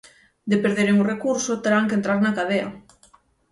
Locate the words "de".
0.49-0.57